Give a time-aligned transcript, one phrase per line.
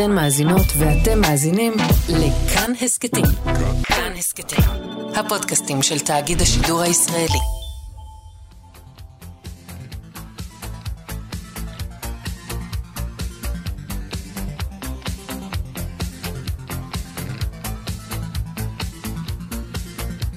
[0.00, 1.72] אתן מאזינות ואתם מאזינים
[2.08, 3.24] לכאן הסכתים.
[3.84, 4.64] כאן הסכתים,
[5.14, 7.38] הפודקאסטים של תאגיד השידור הישראלי.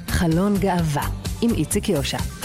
[0.08, 1.08] חלון גאווה
[1.42, 2.41] עם איציק יושע.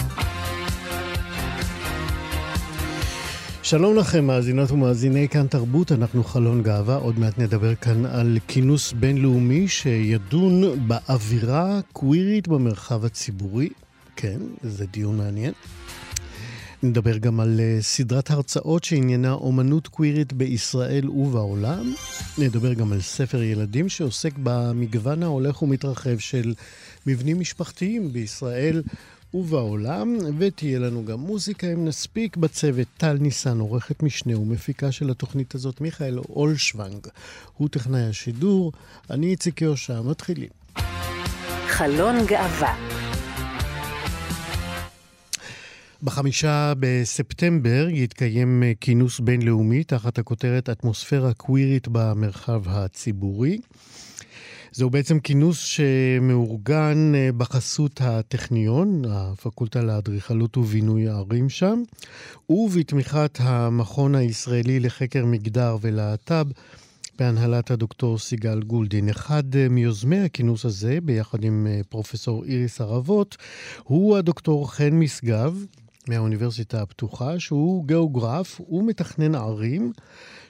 [3.69, 6.95] שלום לכם, מאזינות ומאזיני כאן תרבות, אנחנו חלון גאווה.
[6.95, 13.69] עוד מעט נדבר כאן על כינוס בינלאומי שידון באווירה קווירית במרחב הציבורי.
[14.15, 15.53] כן, זה דיון מעניין.
[16.83, 21.93] נדבר גם על uh, סדרת הרצאות שעניינה אומנות קווירית בישראל ובעולם.
[22.37, 26.53] נדבר גם על ספר ילדים שעוסק במגוון ההולך ומתרחב של
[27.07, 28.81] מבנים משפחתיים בישראל
[29.33, 32.87] ובעולם, ותהיה לנו גם מוזיקה אם נספיק בצוות.
[32.97, 37.07] טל ניסן, עורכת משנה ומפיקה של התוכנית הזאת, מיכאל אולשוונג,
[37.57, 38.71] הוא טכנאי השידור,
[39.09, 40.49] אני איציק יושע, מתחילים.
[41.67, 42.75] חלון גאווה
[46.03, 53.57] בחמישה בספטמבר יתקיים כינוס בינלאומי תחת הכותרת אטמוספירה קווירית במרחב הציבורי.
[54.71, 61.83] זהו בעצם כינוס שמאורגן אה, בחסות הטכניון, הפקולטה לאדריכלות ובינוי הערים שם,
[62.49, 66.47] ובתמיכת המכון הישראלי לחקר מגדר ולהט"ב.
[67.19, 69.09] בהנהלת הדוקטור סיגל גולדין.
[69.09, 73.37] אחד אה, מיוזמי הכינוס הזה, ביחד עם אה, פרופסור איריס ערבות,
[73.83, 75.63] הוא הדוקטור חן משגב
[76.07, 79.91] מהאוניברסיטה הפתוחה, שהוא גיאוגרף ומתכנן ערים.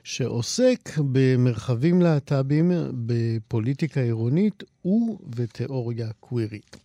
[0.10, 0.80] שעוסק
[1.12, 2.72] במרחבים להט"בים,
[3.06, 6.78] בפוליטיקה עירונית ובתיאוריה קווירית.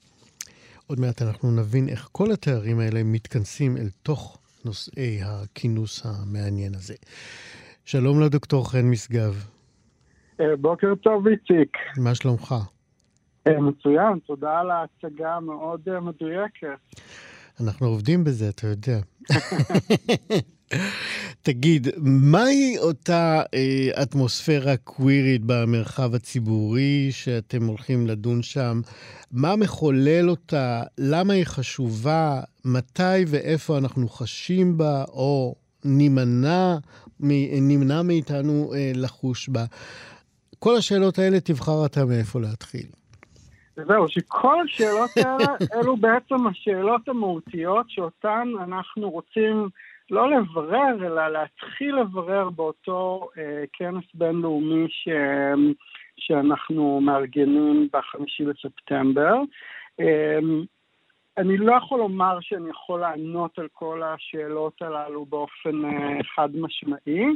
[0.87, 6.95] עוד מעט אנחנו נבין איך כל התארים האלה מתכנסים אל תוך נושאי הכינוס המעניין הזה.
[7.85, 9.47] שלום לדוקטור חן משגב.
[10.41, 11.77] אה, בוקר טוב, איציק.
[11.99, 12.55] מה שלומך?
[13.47, 16.69] אה, מצוין, תודה על ההצגה המאוד אה, מדויקת.
[17.61, 18.99] אנחנו עובדים בזה, אתה יודע.
[21.43, 21.89] תגיד,
[22.33, 28.81] מהי אותה אה, אטמוספירה קווירית במרחב הציבורי שאתם הולכים לדון שם?
[29.33, 30.83] מה מחולל אותה?
[30.99, 32.41] למה היא חשובה?
[32.65, 35.55] מתי ואיפה אנחנו חשים בה, או
[35.85, 36.77] נמנע,
[37.61, 39.65] נמנע מאיתנו אה, לחוש בה?
[40.59, 42.87] כל השאלות האלה, תבחר אתה מאיפה להתחיל.
[43.77, 49.69] זהו, שכל השאלות האלה, אלו בעצם השאלות המהותיות שאותן אנחנו רוצים
[50.13, 55.09] לא לברר, אלא להתחיל לברר באותו אה, כנס בינלאומי ש,
[56.17, 59.35] שאנחנו מארגנים בחמישי בספטמבר.
[60.01, 60.39] אה,
[61.39, 67.27] אני לא יכול לומר שאני יכול לענות על כל השאלות הללו באופן uh, חד משמעי,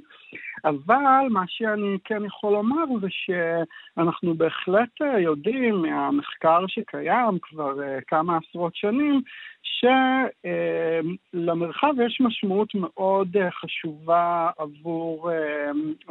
[0.65, 8.05] אבל מה שאני כן יכול לומר זה שאנחנו בהחלט uh, יודעים מהמחקר שקיים כבר uh,
[8.07, 9.23] כמה עשרות שנים,
[11.35, 15.35] שלמרחב יש משמעות מאוד uh, חשובה עבור, uh,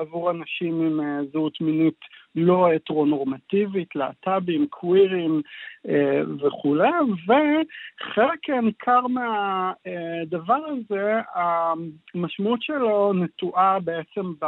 [0.01, 1.99] עבור אנשים עם uh, זהות מינית
[2.35, 5.41] לא הטרונורמטיבית, להט"בים, קווירים
[5.87, 6.89] אה, וכולי,
[7.27, 14.45] וחלק ניכר מהדבר הזה, המשמעות שלו נטועה בעצם ב...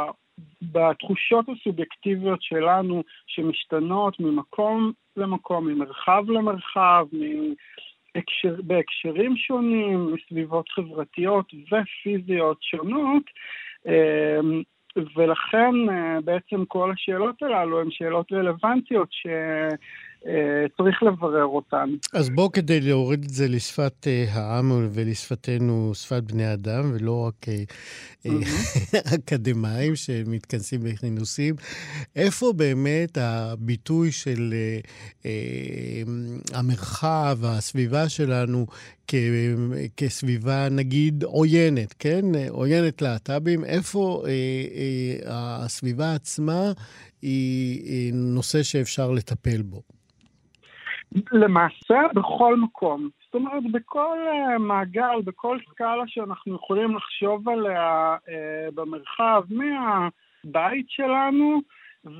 [0.62, 7.06] בתחושות הסובייקטיביות שלנו שמשתנות ממקום למקום, ממרחב למרחב,
[8.18, 13.22] בהקשר, בהקשרים שונים, מסביבות חברתיות ופיזיות שונות,
[13.86, 14.40] אה,
[15.16, 19.26] ולכן אה, בעצם כל השאלות הללו הן שאלות רלוונטיות ש...
[20.26, 21.88] אה, צריך לברר אותן.
[22.14, 27.46] אז בוא כדי להוריד את זה לשפת אה, העם ולשפתנו, שפת בני אדם, ולא רק
[29.14, 31.54] אקדמאים שמתכנסים בכינוסים,
[32.16, 34.54] איפה באמת הביטוי של
[36.54, 38.66] המרחב, הסביבה שלנו,
[39.96, 42.24] כסביבה נגיד עוינת, כן?
[42.48, 46.72] עוינת להט"בים, איפה אה, אה, הסביבה עצמה
[47.22, 49.82] היא אה, נושא שאפשר לטפל בו?
[51.32, 53.08] למעשה בכל מקום.
[53.24, 58.30] זאת אומרת, בכל uh, מעגל, בכל סקאלה שאנחנו יכולים לחשוב עליה uh,
[58.74, 61.60] במרחב, מהבית שלנו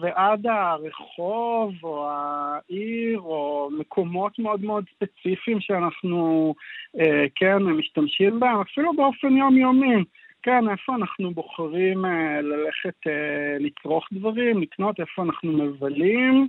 [0.01, 6.55] ועד הרחוב או העיר או מקומות מאוד מאוד ספציפיים שאנחנו,
[6.97, 7.01] uh,
[7.35, 10.05] כן, משתמשים בהם, אפילו באופן יומיומי.
[10.43, 12.05] כן, איפה אנחנו בוחרים
[12.43, 13.11] ללכת
[13.61, 16.49] לצרוך דברים, לקנות, איפה אנחנו מבלים.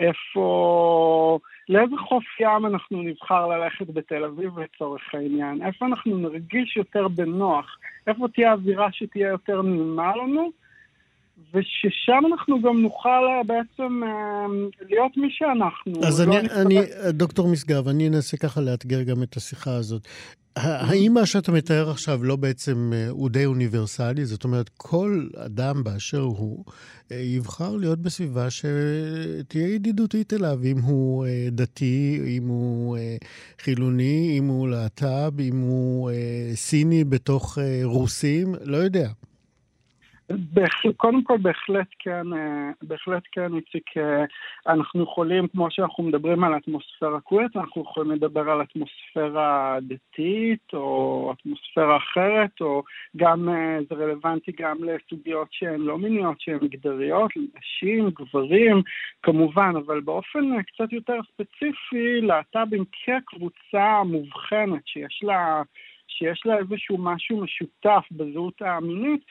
[0.00, 1.38] איפה,
[1.68, 7.78] לאיזה חוף ים אנחנו נבחר ללכת בתל אביב לצורך העניין, איפה אנחנו נרגיש יותר בנוח,
[8.06, 10.50] איפה תהיה אווירה שתהיה יותר נעימה לנו,
[11.54, 13.08] וששם אנחנו גם נוכל
[13.46, 14.00] בעצם
[14.88, 16.06] להיות מי שאנחנו.
[16.06, 16.80] אז לא אני, אני,
[17.12, 20.08] דוקטור משגב, אני אנסה ככה לאתגר גם את השיחה הזאת.
[20.56, 24.24] האם מה שאתה מתאר עכשיו לא בעצם אה, הוא די אוניברסלי?
[24.24, 26.64] זאת אומרת, כל אדם באשר הוא
[27.12, 32.98] אה, יבחר להיות בסביבה שתהיה ידידותית אליו, אם הוא אה, דתי, אם הוא
[33.60, 36.10] חילוני, אם הוא להט"ב, אם הוא
[36.54, 39.08] סיני בתוך רוסים, לא יודע.
[40.96, 44.24] קודם כל בהחלט כן, אה, בהחלט כן, איציק, אה,
[44.66, 51.32] אנחנו יכולים, כמו שאנחנו מדברים על אטמוספירה קווירית, אנחנו יכולים לדבר על אטמוספירה דתית או
[51.32, 52.82] אטמוספירה אחרת, או
[53.16, 58.82] גם, אה, זה רלוונטי גם לסוגיות שהן לא מיניות, שהן מגדריות, נשים, גברים,
[59.22, 65.62] כמובן, אבל באופן קצת יותר ספציפי, להט"בים כקבוצה מובחנת שיש לה...
[66.20, 69.24] שיש לה איזשהו משהו משותף בזהות המינית,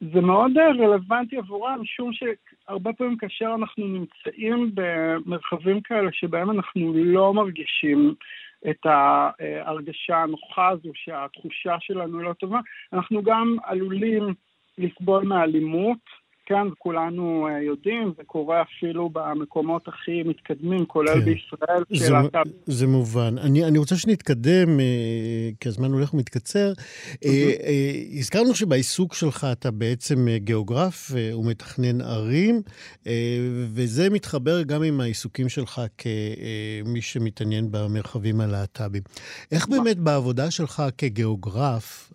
[0.00, 7.34] זה מאוד רלוונטי עבורם, משום שהרבה פעמים כאשר אנחנו נמצאים במרחבים כאלה שבהם אנחנו לא
[7.34, 8.14] מרגישים
[8.70, 12.60] את ההרגשה הנוחה הזו, שהתחושה שלנו לא טובה,
[12.92, 14.34] אנחנו גם עלולים
[14.78, 15.98] לסבול מאלימות,
[16.48, 21.24] כן, כולנו אה, יודעים, זה קורה אפילו במקומות הכי מתקדמים, כולל כן.
[21.24, 21.82] בישראל.
[21.94, 22.42] זה, אתה...
[22.66, 23.38] זה מובן.
[23.38, 24.84] אני, אני רוצה שנתקדם, אה,
[25.60, 26.72] כי הזמן הולך ומתקצר.
[26.72, 27.26] Mm-hmm.
[28.18, 32.62] הזכרנו שבעיסוק שלך אתה בעצם גיאוגרף ומתכנן ערים,
[33.74, 39.02] וזה מתחבר גם עם העיסוקים שלך כמי שמתעניין במרחבים הלהט"בים.
[39.52, 42.12] איך באמת בעבודה שלך כגיאוגרף,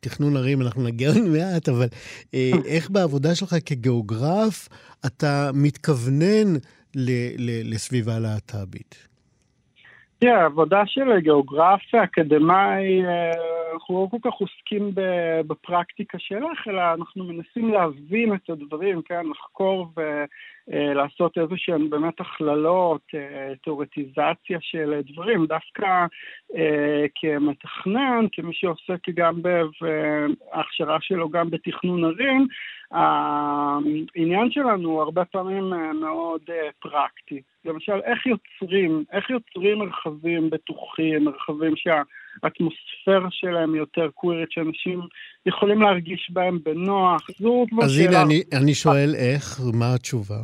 [0.00, 1.86] תכנון ערים, אנחנו נגיע עוד מעט, אבל
[2.34, 4.68] אה, איך בעבודה שלך כגיאוגרף
[5.06, 6.56] אתה מתכוונן
[7.64, 9.08] לסביבה להט"בית?
[10.18, 13.30] תראה, העבודה של גיאוגרף אקדמאי, אה,
[13.72, 14.90] אנחנו לא כל כך עוסקים
[15.46, 20.24] בפרקטיקה שלך, אלא אנחנו מנסים להבין את הדברים, כן, לחקור ו...
[20.70, 26.06] אה, לעשות איזה שהן באמת הכללות, אה, תיאורטיזציה של דברים, דווקא
[26.56, 32.46] אה, כמתכנן, כמי שעוסק גם בהכשרה שלו גם בתכנון ערים,
[32.90, 36.40] העניין שלנו הוא הרבה פעמים מאוד
[36.80, 37.42] פרקטי.
[37.64, 41.76] למשל, איך יוצרים, איך יוצרים מרחבים בטוחים, מרחבים
[42.40, 45.00] שהאטמוספירה שלהם יותר קווירית, שאנשים
[45.46, 47.26] יכולים להרגיש בהם בנוח.
[47.38, 47.90] זו כבר שאלה...
[47.90, 50.36] אז הנה, אני, אני שואל איך, מה התשובה?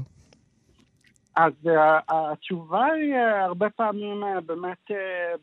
[1.37, 1.71] אז uh,
[2.09, 4.91] התשובה היא uh, הרבה פעמים uh, באמת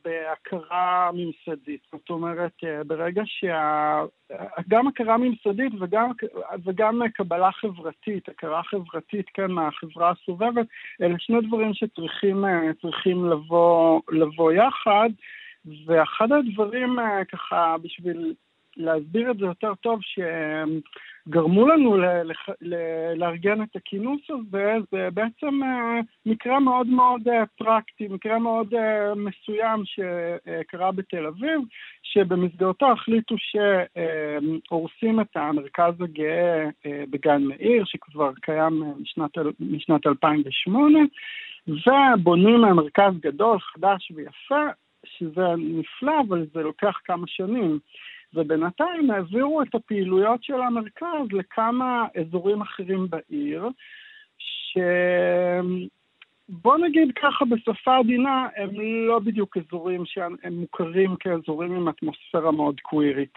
[0.03, 1.81] בהכרה ממסדית.
[1.91, 2.51] זאת אומרת,
[2.87, 6.11] ברגע שגם הכרה ממסדית וגם,
[6.65, 10.65] וגם קבלה חברתית, הכרה חברתית, כן, מהחברה הסובבת,
[11.01, 15.09] אלה שני דברים שצריכים לבוא, לבוא יחד.
[15.85, 18.33] ואחד הדברים uh, ככה, בשביל
[18.77, 21.97] להסביר את זה יותר טוב, שגרמו לנו
[23.15, 29.15] לארגן את הכינוס הזה, זה בעצם אה, מקרה מאוד מאוד אה, פרקטי, מקרה מאוד אה,
[29.15, 31.61] מסוים שקרה בתל אביב,
[32.03, 36.69] שבמסגרתו החליטו שהורסים את המרכז הגאה
[37.09, 40.99] בגן מאיר, שכבר קיים משנת, משנת 2008,
[41.67, 44.67] ובונים מרכז גדול, חדש ויפה,
[45.17, 47.79] שזה נפלא, אבל זה לוקח כמה שנים.
[48.33, 53.69] ובינתיים העבירו את הפעילויות של המרכז לכמה אזורים אחרים בעיר,
[54.37, 54.77] שבוא
[56.77, 58.69] נגיד ככה בשפה עדינה, הם
[59.07, 63.33] לא בדיוק אזורים שהם מוכרים כאזורים עם אטמוספירה מאוד קווירית.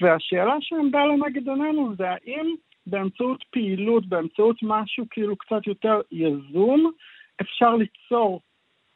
[0.00, 2.54] והשאלה שעמדה לנגד עינינו זה האם
[2.86, 6.90] באמצעות פעילות, באמצעות משהו כאילו קצת יותר יזום,
[7.40, 8.40] אפשר ליצור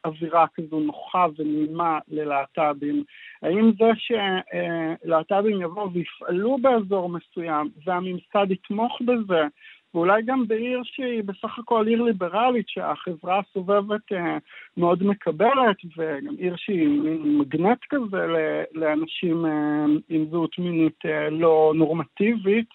[0.05, 3.03] אווירה כזו נוחה ונעימה ללהט"בים?
[3.41, 9.47] האם זה שלהט"בים יבואו ויפעלו באזור מסוים והממסד יתמוך בזה,
[9.93, 14.37] ואולי גם בעיר שהיא בסך הכל עיר ליברלית, שהחברה הסובבת אה,
[14.77, 16.87] מאוד מקבלת, וגם עיר שהיא
[17.23, 18.25] מגנט כזה
[18.71, 22.69] לאנשים אה, עם זהות מינית אה, לא נורמטיבית,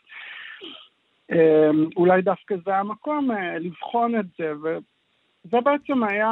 [1.97, 3.31] אולי דווקא זה המקום
[3.61, 4.53] לבחון את זה,
[5.45, 6.31] זה בעצם היה,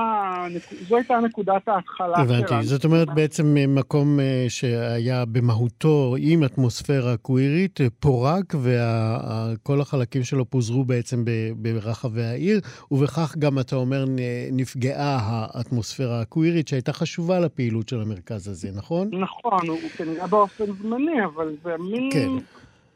[0.88, 2.34] זו הייתה נקודת ההתחלה שלנו.
[2.34, 9.80] הבנתי, זאת אומרת בעצם אה, מקום אה, שהיה במהותו עם אטמוספירה קווירית, אה, פורק, וכל
[9.80, 11.24] החלקים שלו פוזרו בעצם
[11.56, 12.60] ברחבי העיר,
[12.90, 14.04] ובכך גם, אתה אומר,
[14.52, 19.10] נפגעה האטמוספירה הקווירית, שהייתה חשובה לפעילות של המרכז הזה, נכון?
[19.12, 22.10] נכון, הוא כנראה באופן זמני, אבל זה מין...
[22.12, 22.28] כן.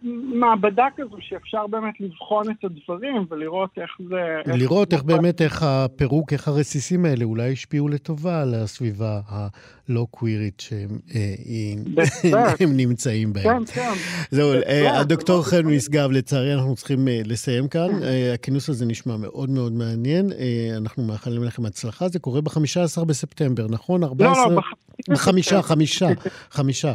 [0.02, 4.52] מעבדה כזו שאפשר באמת לבחון את הדברים ולראות איך זה...
[4.56, 10.60] לראות איך באמת, איך הפירוק, איך הרסיסים האלה אולי השפיעו לטובה על הסביבה הלא קווירית
[10.60, 13.64] שהם אה, נמצאים בהם.
[13.64, 13.92] כן, כן.
[14.30, 14.52] זהו,
[14.86, 17.88] הדוקטור חן משגב, לצערי אנחנו צריכים לסיים כאן.
[18.34, 20.30] הכינוס הזה נשמע מאוד מאוד מעניין.
[20.76, 22.08] אנחנו מאחלים לכם הצלחה.
[22.08, 24.00] זה קורה ב-15 בספטמבר, נכון?
[24.00, 24.60] לא, לא,
[25.08, 26.08] בחמישה, חמישה,
[26.50, 26.92] חמישה.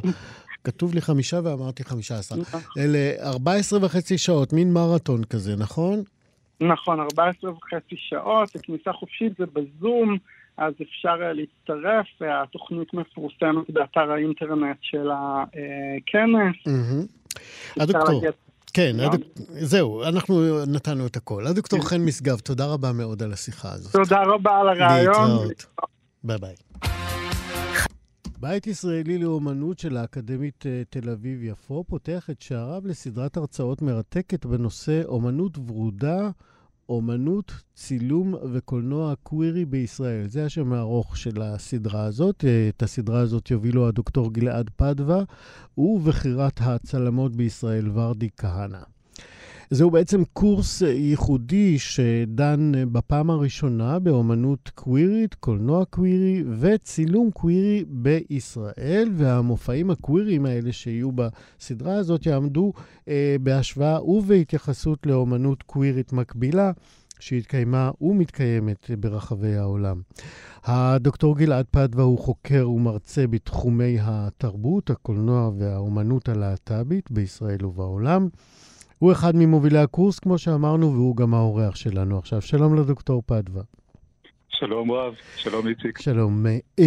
[0.65, 2.15] כתוב לי חמישה ואמרתי חמישה.
[2.37, 2.61] נכון.
[2.77, 6.03] אלה 14 וחצי שעות, מין מרתון כזה, נכון?
[6.61, 10.17] נכון, 14 וחצי שעות, הכניסה חופשית זה בזום,
[10.57, 16.75] אז אפשר להצטרף, התוכנית מפורסמת באתר האינטרנט של הכנס.
[17.79, 18.21] הדוקטור,
[18.73, 18.95] כן,
[19.49, 21.47] זהו, אנחנו נתנו את הכל.
[21.47, 23.91] הדוקטור חן משגב, תודה רבה מאוד על השיחה הזאת.
[23.91, 25.47] תודה רבה על הרעיון.
[25.47, 25.65] להתראות.
[26.23, 26.55] ביי ביי.
[28.39, 35.01] בית ישראלי לאומנות של האקדמית אה, תל אביב-יפו פותח את שעריו לסדרת הרצאות מרתקת בנושא
[35.05, 36.29] אומנות ורודה,
[36.89, 40.27] אומנות, צילום וקולנוע קווירי בישראל.
[40.27, 42.45] זה השם הארוך של הסדרה הזאת.
[42.45, 45.23] אה, את הסדרה הזאת יובילו הדוקטור גלעד פדווה
[45.77, 48.94] ובחירת הצלמות בישראל ורדי כהנא.
[49.69, 59.91] זהו בעצם קורס ייחודי שדן בפעם הראשונה באומנות קווירית, קולנוע קווירי וצילום קווירי בישראל, והמופעים
[59.91, 62.73] הקוויריים האלה שיהיו בסדרה הזאת יעמדו
[63.07, 66.71] אה, בהשוואה ובהתייחסות לאומנות קווירית מקבילה.
[67.19, 70.01] שהתקיימה ומתקיימת ברחבי העולם.
[70.63, 78.27] הדוקטור גלעד פדווה הוא חוקר ומרצה בתחומי התרבות, הקולנוע והאומנות הלהט"בית בישראל ובעולם.
[78.99, 82.41] הוא אחד ממובילי הקורס, כמו שאמרנו, והוא גם האורח שלנו עכשיו.
[82.41, 83.63] שלום לדוקטור פדווה.
[84.49, 86.01] שלום רב, שלום איציק.
[86.01, 86.45] שלום.
[86.79, 86.85] אה,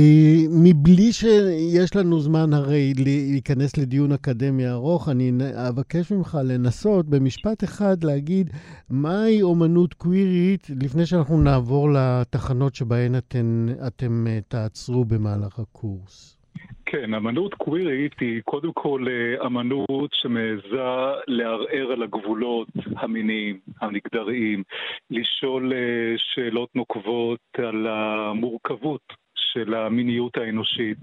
[0.50, 5.32] מבלי שיש לנו זמן הרי להיכנס לדיון אקדמי ארוך, אני
[5.68, 8.50] אבקש ממך לנסות במשפט אחד להגיד
[8.90, 16.38] מהי אומנות קווירית, לפני שאנחנו נעבור לתחנות שבהן אתם, אתם אה, תעצרו במהלך הקורס.
[16.86, 20.82] כן, אמנות קווירית היא קודם כל אה, אמנות שמעיזה
[21.26, 24.62] לערער על הגבולות המיניים, המגדריים,
[25.10, 29.12] לשאול אה, שאלות נוקבות על המורכבות
[29.52, 30.99] של המיניות האנושית.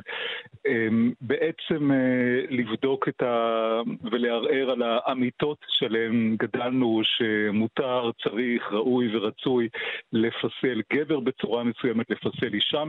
[0.68, 3.82] אמ, בעצם אה, לבדוק את ה...
[4.12, 9.70] ולערער על האמיתות שלהם גדלנו, שמותר, צריך, ראוי ורצוי
[10.14, 12.84] לפסל גבר בצורה מסוימת, לפסל אישה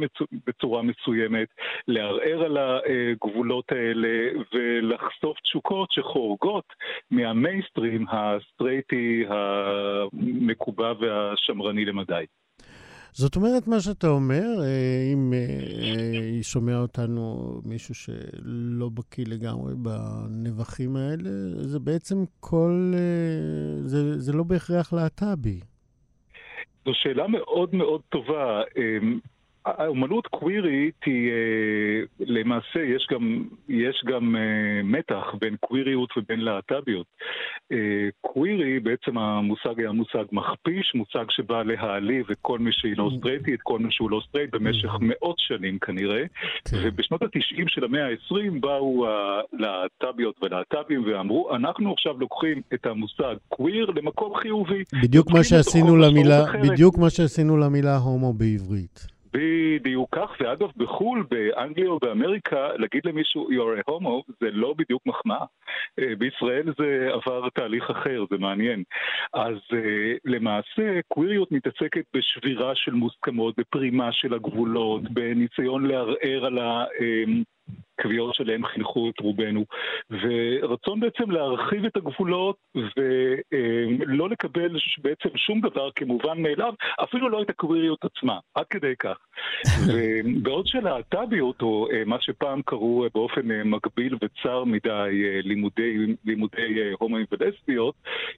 [0.47, 1.49] בצורה מסוימת,
[1.89, 4.09] לערער על הגבולות האלה
[4.55, 6.65] ולחשוף תשוקות שחורגות
[7.11, 12.25] מהמיינסטרים הסטרייטי המקובע והשמרני למדי.
[13.19, 20.97] זאת אומרת, מה שאתה אומר, אה, אם אה, שומע אותנו מישהו שלא בקיא לגמרי במונחים
[20.97, 22.93] האלה, זה בעצם כל...
[22.95, 25.61] אה, זה, זה לא בהכרח להט"בי.
[26.85, 28.63] זו שאלה מאוד מאוד טובה.
[29.67, 37.07] האומנות קווירית היא, אה, למעשה יש גם, יש גם אה, מתח בין קוויריות ובין להט"ביות.
[37.73, 43.11] אה, קווירי, בעצם המושג היה מושג מכפיש, מושג שבא להעליב את כל מי שהיא לא
[43.19, 46.23] סטרייטי, את כל מי שהוא לא סטרייט, במשך מאות שנים כנראה.
[46.65, 46.77] כן.
[46.83, 53.87] ובשנות התשעים של המאה העשרים באו הלהט"ביות ולהט"בים ואמרו, אנחנו עכשיו לוקחים את המושג קוויר
[53.87, 54.83] למקום חיובי.
[55.03, 59.16] בדיוק מה שעשינו למילה, בדיוק מה שעשינו למילה הומו בעברית.
[59.37, 65.03] בדיוק כך, ואגב בחו"ל, באנגליה או באמריקה, להגיד למישהו you're a homo זה לא בדיוק
[65.07, 65.45] מחמאה.
[65.99, 68.83] אה, בישראל זה עבר תהליך אחר, זה מעניין.
[69.33, 76.85] אז אה, למעשה קוויריות מתעסקת בשבירה של מוסכמות, בפרימה של הגבולות, בניסיון לערער על ה...
[77.69, 79.65] אה, קביעות שלהם חינכו את רובנו,
[80.11, 87.51] ורצון בעצם להרחיב את הגבולות ולא לקבל בעצם שום דבר כמובן מאליו, אפילו לא את
[87.51, 89.17] הקוויריות עצמה, עד כדי כך.
[89.87, 96.93] ובעוד שלהט"ביות, או אה, מה שפעם קראו אה, באופן אה, מגביל וצר מדי לימודי, לימודי
[96.99, 97.95] הומואים ולסביות,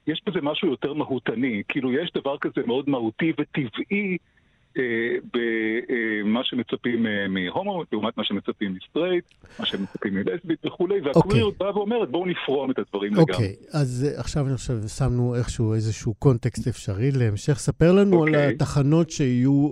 [0.07, 4.38] יש בזה משהו יותר מהותני, כאילו יש דבר כזה מאוד מהותי וטבעי אה,
[4.75, 9.23] במה שמצפים אה, מהומו, לעומת מה שמצפים מסטרייט,
[9.59, 11.67] מה שמצפים מלסבית וכולי, והקוויריות אוקיי.
[11.67, 13.33] באה ואומרת בואו נפרום את הדברים לגמרי.
[13.33, 17.53] אוקיי, אז אה, עכשיו אני חושב שמנו איכשהו איזשהו קונטקסט אפשרי להמשך.
[17.53, 18.47] ספר לנו על אוקיי.
[18.47, 19.69] התחנות שיהיו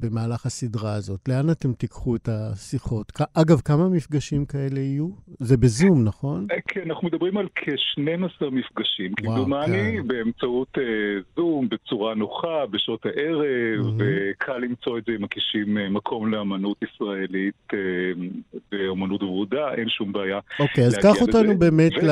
[0.00, 1.28] במהלך הסדרה הזאת.
[1.28, 3.12] לאן אתם תיקחו את השיחות?
[3.34, 5.08] אגב, כמה מפגשים כאלה יהיו?
[5.40, 6.46] זה בזום, נכון?
[6.68, 9.12] כן, אנחנו מדברים על כ-12 מפגשים.
[9.16, 10.08] כמדומני, כן.
[10.08, 10.78] באמצעות
[11.36, 13.21] זום, בצורה נוחה, בשעות הערב.
[13.28, 14.02] ערב, mm-hmm.
[14.38, 17.68] וקל למצוא את זה אם מקישים מקום לאמנות ישראלית
[18.72, 20.38] ואמנות ורודה, אין שום בעיה.
[20.60, 22.06] אוקיי, okay, אז קח אותנו באמת ו...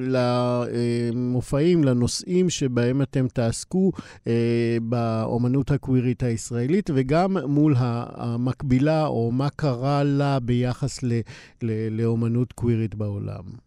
[0.00, 3.92] למופעים, לנושאים שבהם אתם תעסקו
[4.82, 11.12] באמנות הקווירית הישראלית, וגם מול המקבילה, או מה קרה לה ביחס ל,
[11.62, 13.65] ל, לאמנות קווירית בעולם.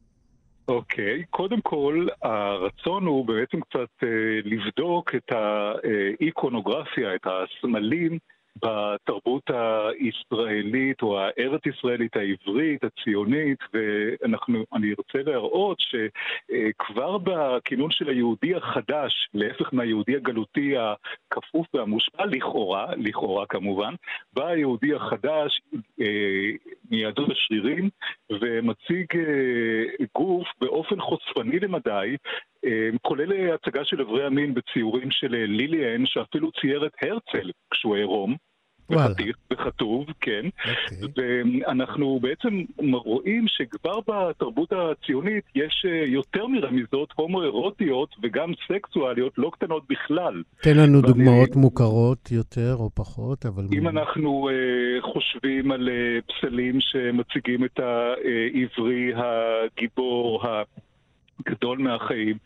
[0.69, 1.25] אוקיי, okay.
[1.29, 8.17] קודם כל, הרצון הוא בעצם קצת אה, לבדוק את האיקונוגרפיה, את הסמלים
[8.55, 19.73] בתרבות הישראלית או הארץ-ישראלית העברית, הציונית, ואני רוצה להראות שכבר בכינון של היהודי החדש, להפך
[19.73, 23.93] מהיהודי הגלותי הכפוף והמושפע, לכאורה, לכאורה כמובן,
[24.33, 25.61] בא היהודי החדש
[26.01, 26.51] אה,
[26.91, 27.89] מיהדות השרירים
[28.31, 32.15] ומציג אה, גוף באופן חושפני למדי
[32.65, 38.48] אה, כולל הצגה של אברי המין בציורים של ליליאן, שאפילו צייר את הרצל כשהוא עירום.
[38.89, 40.45] וחתיך וכתוב, כן.
[40.45, 41.03] Okay.
[41.03, 41.43] אוקיי.
[41.67, 49.83] ואנחנו בעצם רואים שכבר בתרבות הציונית יש אה, יותר מרמיזות הומואירוטיות וגם סקסואליות לא קטנות
[49.89, 50.43] בכלל.
[50.61, 51.07] תן לנו ואני...
[51.07, 53.63] דוגמאות מוכרות יותר או פחות, אבל...
[53.73, 60.63] אם אנחנו uh, חושבים על uh, פסלים שמציגים את העברי הגיבור, ה...
[61.45, 62.37] גדול מהחיים,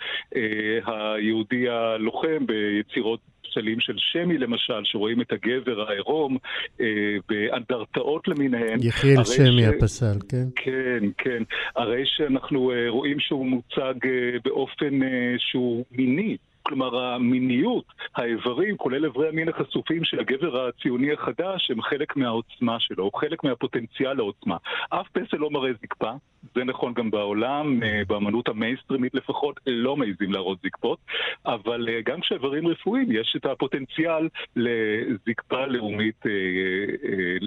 [0.86, 3.20] היהודי הלוחם ביצירות
[3.54, 6.38] פסלים של שמי למשל, שרואים את הגבר העירום
[6.82, 6.86] אה,
[7.30, 8.80] באנדרטאות למיניהן.
[8.82, 9.66] יחיאל שמי ש...
[9.66, 10.46] הפסל, כן?
[10.56, 11.44] כן, כן.
[11.76, 16.38] הרי שאנחנו אה, רואים שהוא מוצג אה, באופן אה, שהוא מיני.
[16.64, 23.12] כלומר, המיניות, האיברים, כולל איברי המין החשופים של הגבר הציוני החדש, הם חלק מהעוצמה שלו,
[23.16, 24.58] חלק מהפוטנציאל לעוצמה.
[24.90, 26.12] אף פסל לא מראה זקפה,
[26.56, 31.00] זה נכון גם בעולם, אה, באמנות המיינסטרימית לפחות, לא מעיזים להראות זקפות,
[31.46, 36.32] אבל אה, גם כשאיברים רפואיים יש את הפוטנציאל לזקפה לאומית אה,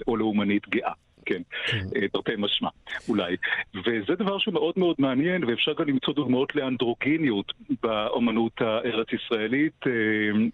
[0.09, 0.93] או לאומנית גאה.
[1.26, 1.85] כן, כן.
[1.97, 2.68] אה, תרתי משמע,
[3.09, 3.37] אולי.
[3.75, 7.52] וזה דבר שהוא מאוד מאוד מעניין, ואפשר גם למצוא דוגמאות לאנדרוגיניות
[7.83, 9.87] באמנות הארץ-ישראלית.
[9.87, 9.92] אה,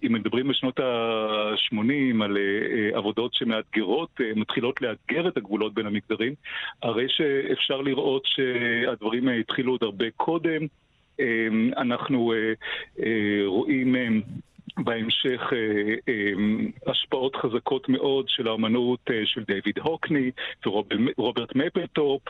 [0.06, 6.34] אם מדברים בשנות ה-80 על אה, עבודות שמאתגרות, מתחילות לאתגר את הגבולות בין המגדרים,
[6.82, 10.66] הרי שאפשר לראות שהדברים התחילו עוד הרבה קודם.
[11.76, 12.32] אנחנו
[13.46, 13.94] רואים
[14.78, 15.52] בהמשך
[16.86, 17.11] השפעות
[17.42, 20.30] חזקות מאוד של האמנות אה, של דיוויד הוקני
[20.66, 22.22] ורוברט מפלטופ,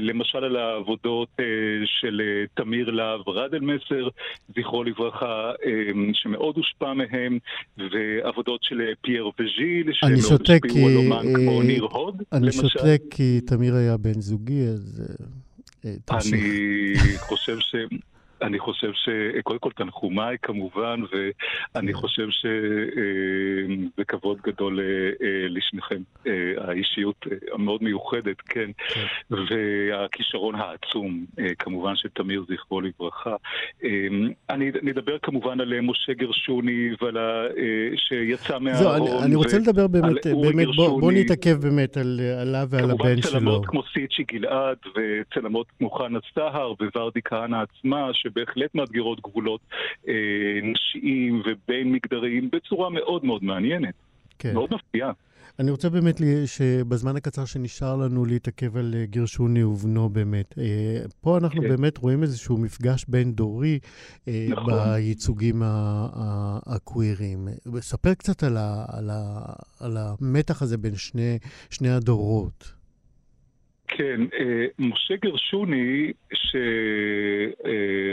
[0.00, 1.28] למשל על העבודות
[1.84, 2.20] של
[2.54, 4.08] תמיר להב רדלמסר,
[4.56, 5.52] זכרו לברכה,
[6.12, 7.38] שמאוד הושפע מהם,
[7.78, 12.60] ועבודות של פייר וז'יל, שמאוד השפיעו על אומן כמו ניר הוד, אני למשל.
[12.60, 15.02] אני שותק כי תמיר היה בן זוגי, אז...
[16.04, 16.34] תמשיך.
[16.34, 17.74] אני חושב ש...
[18.42, 21.00] אני חושב שקודם כל תנחומיי כמובן,
[21.74, 26.02] ואני חושב שזה כבוד גדול אה, לשניכם.
[26.26, 29.06] אה, האישיות המאוד מיוחדת, כן, כן.
[29.30, 33.36] והכישרון העצום, אה, כמובן של תמיר זכרו לברכה.
[34.50, 37.46] אני נדבר כמובן על משה גרשוני ועל ה...
[37.96, 39.08] שיצא מהארון.
[39.08, 43.00] זהו, אני רוצה לדבר באמת, באמת בוא נתעכב באמת עליו ועל הבן שלו.
[43.00, 49.60] כמובן צלמות כמו סיצ'י גלעד, וצלמות כמו חנה סהר וורדי כהנא עצמה, שבהחלט מאתגרות גבולות
[50.08, 50.14] אה,
[50.62, 53.94] נשיים ובין מגדריים בצורה מאוד מאוד מעניינת.
[54.38, 54.54] כן.
[54.54, 55.12] מאוד מפתיעה.
[55.58, 60.54] אני רוצה באמת שבזמן הקצר שנשאר לנו להתעכב על אה, גרשוני ובנו באמת.
[60.58, 61.68] אה, פה אנחנו כן.
[61.68, 63.78] באמת רואים איזשהו מפגש בין-דורי
[64.28, 64.74] אה, נכון.
[64.74, 65.62] בייצוגים
[66.66, 67.48] הקווירים.
[67.80, 71.38] ספר קצת על, ה, על, ה, על המתח הזה בין שני,
[71.70, 72.81] שני הדורות.
[73.96, 76.12] כן, אה, משה גרשוני,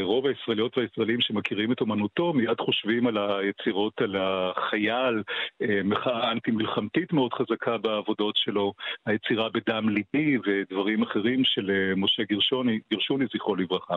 [0.02, 5.24] שרוב הישראליות והישראלים שמכירים את אומנותו מיד חושבים על היצירות, על החייל,
[5.62, 8.74] אה, מחאה אנטי-מלחמתית מאוד חזקה בעבודות שלו,
[9.06, 13.96] היצירה בדם ליבי ודברים אחרים של אה, משה גרשוני, גרשוני זכרו לברכה.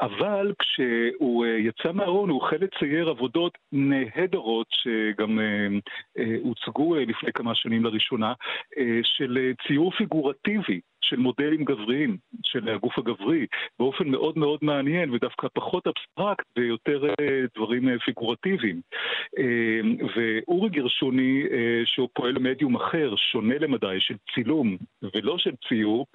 [0.00, 5.38] אבל כשהוא יצא מהארון הוא החל לצייר עבודות נהדרות שגם
[6.42, 8.32] הוצגו לפני כמה שנים לראשונה,
[9.02, 10.65] של ציור פיגורטיבי.
[10.68, 13.46] Murphy של מודלים גבריים, של הגוף הגברי,
[13.78, 18.80] באופן מאוד מאוד מעניין ודווקא פחות אבסטרקט ויותר אה, דברים אה, פיגורטיביים.
[19.38, 19.80] אה,
[20.16, 21.42] ואורי גרשוני,
[21.84, 24.76] שהוא פועל במדיום אחר, שונה למדי, של צילום
[25.14, 26.06] ולא של ציור,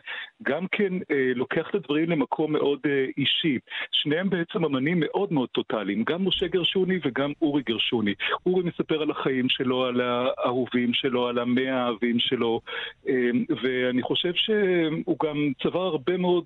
[0.43, 0.93] גם כן
[1.35, 2.79] לוקח את הדברים למקום מאוד
[3.17, 3.59] אישי.
[3.91, 8.13] שניהם בעצם אמנים מאוד מאוד טוטאליים, גם משה גרשוני וגם אורי גרשוני.
[8.45, 12.61] אורי מספר על החיים שלו, על האהובים שלו, על המאה האהבים שלו,
[13.63, 14.49] ואני חושב ש...
[15.05, 16.43] הוא גם צבר הרבה מאוד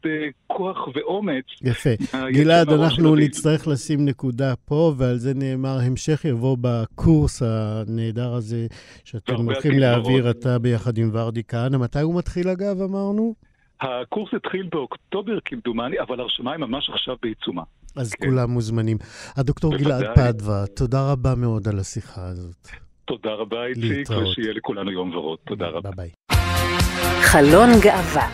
[0.47, 1.45] כוח ואומץ.
[1.61, 1.89] יפה.
[2.31, 8.67] גלעד, אנחנו נצטרך לשים נקודה פה, ועל זה נאמר, המשך יבוא בקורס הנהדר הזה,
[9.03, 11.77] שאתם הולכים להעביר אתה ביחד עם ורדי כהנא.
[11.77, 13.35] מתי הוא מתחיל, אגב, אמרנו?
[13.81, 17.63] הקורס התחיל באוקטובר כמדומני, אבל ההרשמה היא ממש עכשיו בעיצומה.
[17.95, 18.25] אז כן.
[18.25, 18.97] כולם מוזמנים.
[19.37, 22.67] הדוקטור גלעד פדווה, תודה רבה מאוד על השיחה הזאת.
[23.05, 25.39] תודה רבה, איציק, ושיהיה לכולנו יום ורוד.
[25.47, 25.91] תודה רבה.
[25.91, 26.34] ביי ביי.
[27.35, 28.29] חלון גאווה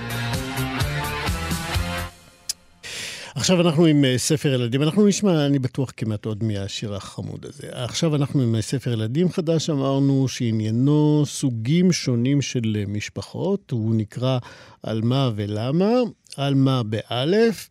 [3.35, 4.83] עכשיו אנחנו עם אה, ספר ילדים.
[4.83, 7.67] אנחנו נשמע, אני בטוח, כמעט עוד מהשיר החמוד הזה.
[7.71, 13.71] עכשיו אנחנו עם אה, ספר ילדים חדש, אמרנו שעניינו סוגים שונים של אה, משפחות.
[13.71, 14.37] הוא נקרא
[14.83, 15.91] על מה ולמה.
[16.37, 17.69] על מה באלף,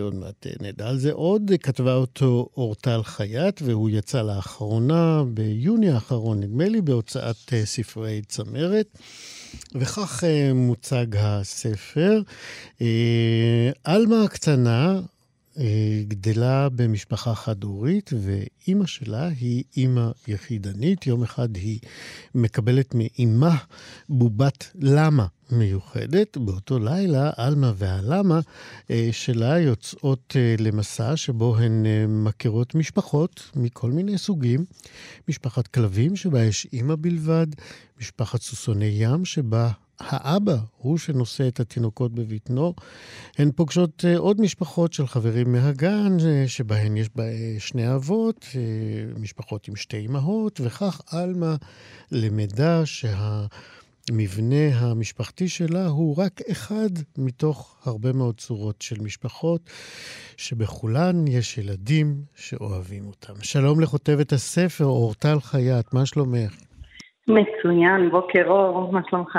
[0.00, 1.50] עוד מעט נדע על זה עוד.
[1.62, 8.98] כתבה אותו אורטל חייט, והוא יצא לאחרונה, ביוני האחרון, נדמה לי, בהוצאת ספרי צמרת.
[9.74, 12.22] וכך אה, מוצג הספר.
[12.82, 15.00] אה, עלמה הקטנה
[16.08, 21.06] גדלה במשפחה חד-הורית, ואימא שלה היא אימא יחידנית.
[21.06, 21.78] יום אחד היא
[22.34, 23.56] מקבלת מאימה
[24.08, 26.36] בובת למה מיוחדת.
[26.36, 28.40] באותו לילה, עלמה והלמה
[28.90, 34.64] אה, שלה יוצאות אה, למסע שבו הן מכירות משפחות מכל מיני סוגים.
[35.28, 37.46] משפחת כלבים, שבה יש אימא בלבד,
[38.00, 39.70] משפחת סוסוני ים, שבה
[40.08, 42.74] האבא הוא שנושא את התינוקות בבטנו.
[43.38, 48.46] הן פוגשות אה, עוד משפחות של חברים מהגן, אה, שבהן יש בה אה, שני אבות,
[49.22, 51.54] משפחות עם שתי אמהות, וכך עלמה
[52.12, 59.70] למדה שהמבנה המשפחתי שלה הוא רק אחד מתוך הרבה מאוד צורות של משפחות,
[60.36, 63.34] שבכולן יש ילדים שאוהבים אותם.
[63.42, 66.56] שלום לכותבת הספר, אורטל חייט, מה שלומך?
[67.28, 69.38] מצוין, בוקר אור, מה שלומך?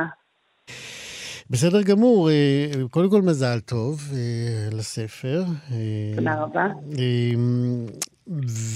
[1.53, 2.29] בסדר גמור.
[2.29, 5.43] אה, קודם כל מזל טוב אה, לספר.
[5.71, 5.77] אה,
[6.15, 6.67] תודה רבה.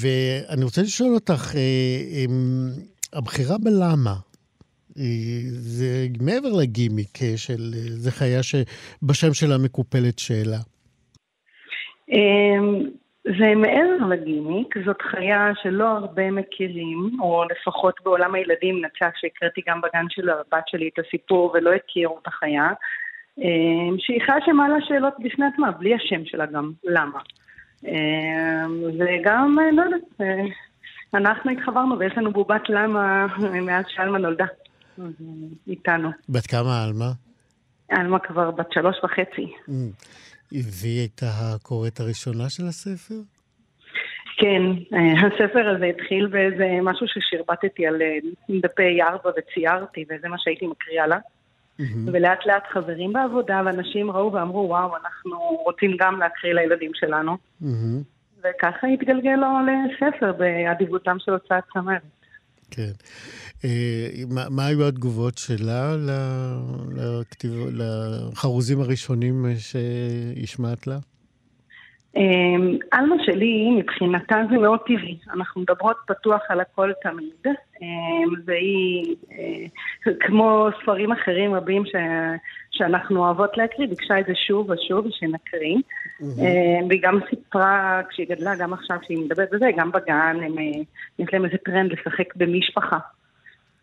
[0.01, 1.55] ואני רוצה לשאול אותך,
[3.13, 4.15] הבחירה בלמה,
[5.49, 10.59] זה מעבר לגימיק של, זה חיה שבשם שלה מקופלת שאלה.
[13.39, 19.81] זה מעבר לגימיק, זאת חיה שלא הרבה מכירים, או לפחות בעולם הילדים נצח שהקראתי גם
[19.81, 22.67] בגן של הבת שלי את הסיפור ולא הכירו את החיה,
[23.39, 27.19] אה, שהיא חיה שמעלה שאלות בפני עצמה, בלי השם שלה גם, למה.
[27.87, 28.65] אה,
[28.99, 30.37] וגם, אה, לא יודעת,
[31.13, 33.27] אנחנו התחברנו ויש לנו בובת למה
[33.61, 34.45] מאז שאלמה נולדה,
[35.67, 36.09] איתנו.
[36.29, 37.11] בת כמה עלמה?
[37.89, 39.53] עלמה כבר בת שלוש וחצי.
[39.69, 39.71] Mm.
[40.51, 43.15] והיא הייתה הקוראת הראשונה של הספר?
[44.38, 44.62] כן,
[44.93, 48.17] אה, הספר הזה התחיל באיזה משהו ששרבטתי על אה,
[48.63, 51.17] דפי ארבע וציירתי, וזה מה שהייתי מקריאה לה.
[51.17, 51.83] Mm-hmm.
[52.13, 57.38] ולאט לאט חברים בעבודה ואנשים ראו ואמרו, וואו, אנחנו רוצים גם להקריא לילדים שלנו.
[57.62, 58.03] Mm-hmm.
[58.43, 62.01] וככה התגלגל לו לספר באדיבותם של הוצאת צמרת.
[62.71, 62.91] כן.
[63.65, 65.96] אה, מה, מה היו התגובות שלה
[66.96, 70.98] לכתיב, לחרוזים הראשונים שהשמעת לה?
[72.91, 75.17] עלמה אמ, שלי, מבחינתה זה מאוד טבעי.
[75.34, 81.96] אנחנו מדברות פתוח על הכל תמיד, אמ, והיא, אה, כמו ספרים אחרים רבים ש,
[82.72, 85.78] שאנחנו אוהבות להקריא, ביקשה את זה שוב ושוב שנקריא.
[86.89, 90.82] והיא גם סיפרה, כשהיא גדלה, גם עכשיו כשהיא מדברת בזה, גם בגן, הם, אה,
[91.20, 92.98] יש להם איזה טרנד לשחק במשפחה.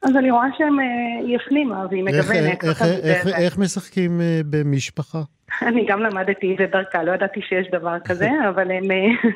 [0.04, 0.78] אז אני רואה שהם,
[1.26, 2.64] היא הפנימה והיא מגוונת.
[2.64, 5.20] איך, איך, איך, איך משחקים במשפחה?
[5.68, 9.30] אני גם למדתי את זה דרכה, לא ידעתי שיש דבר כזה, אבל הם, אה,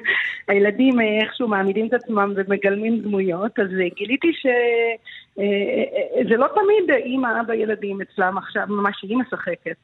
[0.48, 7.40] הילדים אה, איכשהו מעמידים את עצמם ומגלמים דמויות, אז אה, גיליתי שזה לא תמיד אימא,
[7.40, 9.76] אבא, ילדים אצלם עכשיו, ממש היא משחקת.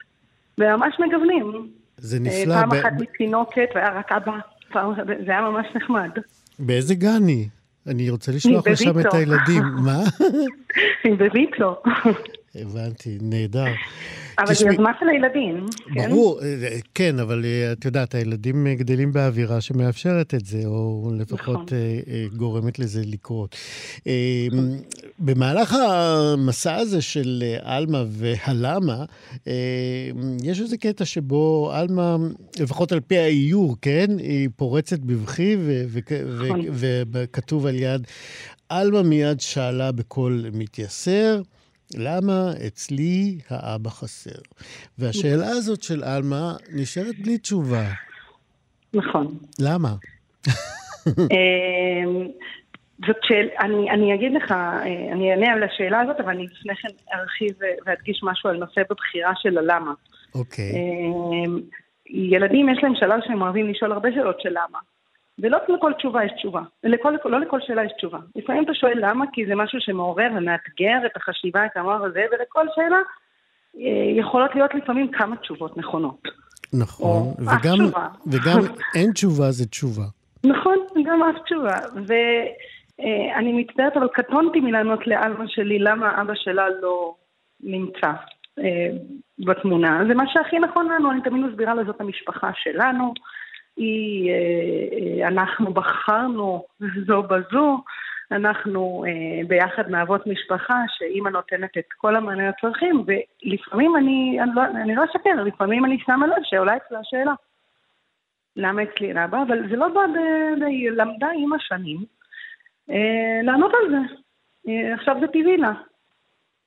[0.59, 1.69] וממש מגוונים.
[1.97, 2.55] זה נפלא.
[2.55, 4.33] פעם אחת היא תינוקת והיה רק אבא,
[5.27, 6.11] זה היה ממש נחמד.
[6.59, 7.49] באיזה גן היא?
[7.87, 9.63] אני רוצה לשלוח לשם את הילדים.
[9.85, 9.99] מה?
[11.05, 11.75] היא בוויצו.
[12.55, 13.65] הבנתי, נהדר.
[14.39, 15.67] אבל זו יוזמה של הילדים.
[15.95, 16.11] כן?
[16.11, 21.73] ברור, כן, כן אבל אה, את יודעת, הילדים גדלים באווירה שמאפשרת את זה, או לפחות
[21.73, 22.37] נכון.
[22.37, 23.57] גורמת לזה לקרות.
[25.19, 29.05] במהלך המסע הזה של עלמה והלמה,
[30.43, 32.17] יש איזה קטע שבו עלמה,
[32.61, 35.57] לפחות על פי האיור, כן, היא פורצת בבכי,
[36.45, 36.61] נכון.
[37.13, 38.07] וכתוב על יד,
[38.69, 41.43] עלמה מיד שאלה בקול מתייסר.
[41.97, 44.41] למה אצלי האבא חסר?
[44.99, 47.85] והשאלה הזאת של עלמה נשארת בלי תשובה.
[48.95, 49.39] נכון.
[49.61, 49.89] למה?
[51.09, 52.29] אמ,
[53.07, 56.75] זאת שאלה, אני, אני אגיד לך, אה, אני אענה על השאלה הזאת, אבל אני לפני
[56.77, 59.93] כן ארחיב ואדגיש משהו על נושא בבחירה של הלמה.
[60.35, 60.73] אוקיי.
[62.11, 64.79] ילדים יש להם שלב שהם אוהבים לשאול הרבה שאלות של למה.
[65.39, 68.19] ולא לכל תשובה יש תשובה, לכל, לא לכל שאלה יש תשובה.
[68.37, 72.67] לפעמים אתה שואל למה, כי זה משהו שמעורר ומאתגר את החשיבה, את המוח הזה, ולכל
[72.75, 72.99] שאלה
[74.19, 76.29] יכולות להיות לפעמים כמה תשובות נכונות.
[76.73, 77.79] נכון, וגם,
[78.27, 78.61] וגם
[78.97, 80.05] אין תשובה זה תשובה.
[80.45, 81.77] נכון, גם אף תשובה.
[82.07, 87.15] ואני מצטערת, אבל קטונתי מלענות לאלמה שלי למה אבא שלה לא
[87.61, 88.13] נמצא
[88.59, 88.89] אה,
[89.39, 90.01] בתמונה.
[90.09, 93.15] זה מה שהכי נכון לנו, אני תמיד מסבירה לזאת המשפחה שלנו.
[93.77, 96.65] היא, אה, אה, אנחנו בחרנו
[97.07, 97.83] זו בזו.
[98.31, 104.63] אנחנו אה, ביחד מהוות משפחה, שאימא נותנת את כל המענה הצרכים, ולפעמים אני, אני לא,
[104.65, 107.33] אני לא אשקר, לפעמים אני שמה לב שעולה אצלה השאלה.
[108.57, 109.43] למה אצלי אין אבא?
[109.43, 110.19] אבל זה לא בא ב...
[110.61, 110.65] ב...
[110.97, 112.05] למדה עם השנים
[112.91, 114.15] אה, לענות על זה.
[114.69, 115.73] אה, עכשיו זה טבעי לה.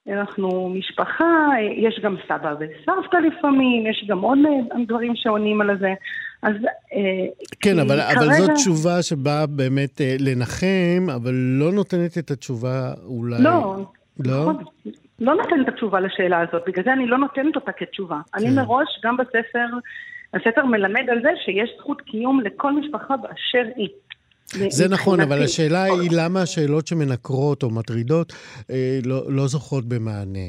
[0.08, 4.40] אנחנו משפחה, יש גם סבא וסבתא לפעמים, יש גם עוד
[4.88, 5.94] דברים שעונים על זה.
[6.42, 6.54] אז...
[6.94, 7.00] אה,
[7.62, 8.20] כן, אבל, כרגע...
[8.20, 13.44] אבל זאת תשובה שבאה באמת אה, לנחם, אבל לא נותנת את התשובה אולי...
[13.44, 13.84] לא,
[14.20, 14.42] לא?
[14.42, 14.64] נכון.
[15.20, 18.20] לא נותנת את התשובה לשאלה הזאת, בגלל זה אני לא נותנת אותה כתשובה.
[18.34, 18.40] כן.
[18.46, 19.68] אני מראש, גם בספר,
[20.34, 23.90] הספר מלמד על זה שיש זכות קיום לכל משפחה באשר היא.
[24.70, 28.34] זה נכון, אבל השאלה היא למה השאלות שמנקרות או מטרידות
[28.72, 30.48] אה, לא, לא זוכות במענה.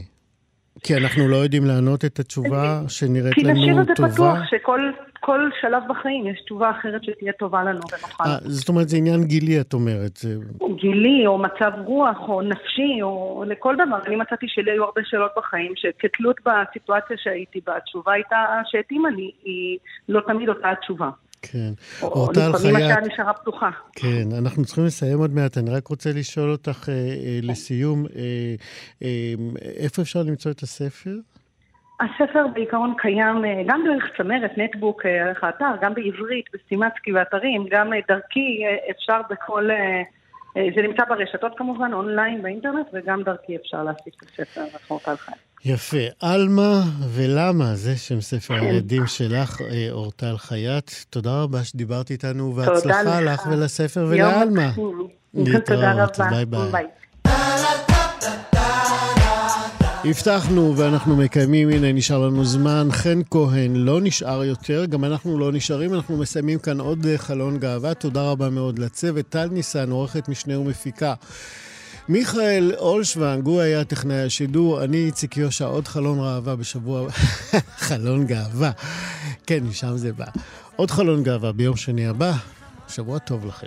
[0.82, 3.54] כי אנחנו לא יודעים לענות את התשובה שנראית לנו טובה.
[3.54, 8.24] כי נשאיר את זה פתוח, שכל שלב בחיים יש תשובה אחרת שתהיה טובה לנו ונוכל.
[8.24, 10.16] 아, זאת אומרת, זה עניין גילי, את אומרת.
[10.16, 10.34] זה...
[10.76, 13.98] גילי, או מצב רוח, או נפשי, או לכל דבר.
[14.06, 19.30] אני מצאתי שלי היו הרבה שאלות בחיים, שכתלות בסיטואציה שהייתי בה, התשובה הייתה שהתאימה לי,
[19.44, 21.10] היא לא תמיד אותה התשובה.
[21.42, 21.72] כן.
[22.02, 22.54] אורטל חייט...
[22.54, 23.70] לפעמים השעה נשארה פתוחה.
[23.92, 25.58] כן, אנחנו צריכים לסיים עוד מעט.
[25.58, 28.54] אני רק רוצה לשאול אותך אה, אה, לסיום, אה,
[29.02, 29.34] אה,
[29.76, 31.10] איפה אפשר למצוא את הספר?
[32.00, 37.66] הספר בעיקרון קיים אה, גם דרך צמרת, נטבוק, אה, דרך האתר, גם בעברית, בסטימצקי ואתרים,
[37.70, 39.68] גם אה, דרכי אפשר בכל...
[40.76, 45.47] זה נמצא ברשתות כמובן, אונליין, באינטרנט, וגם דרכי אפשר להשיג את הספר, אנחנו אורטל חייט.
[45.64, 45.96] יפה.
[46.20, 48.64] עלמה ולמה, זה שם ספר כן.
[48.64, 50.90] הילדים שלך, אה, אורטל חייט.
[51.10, 54.72] תודה רבה שדיברת איתנו, והצלחה לך ולספר ולעלמה.
[56.32, 56.70] רבה.
[56.70, 56.86] ביי ביי.
[60.04, 62.88] הבטחנו ואנחנו מקיימים, הנה נשאר לנו זמן.
[62.90, 67.94] חן כהן לא נשאר יותר, גם אנחנו לא נשארים, אנחנו מסיימים כאן עוד חלון גאווה.
[67.94, 69.26] תודה רבה מאוד לצוות.
[69.28, 71.14] טל ניסן, עורכת משנה ומפיקה.
[72.08, 77.08] מיכאל אולשוונג, הוא היה טכנאי השידור, אני איציק יושע, עוד חלון ראווה בשבוע...
[77.88, 78.70] חלון גאווה.
[79.46, 80.24] כן, משם זה בא.
[80.76, 82.32] עוד חלון גאווה ביום שני הבא.
[82.88, 83.66] שבוע טוב לכם.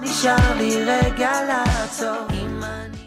[0.00, 3.05] נשאר לי רגע לעצור אם אני...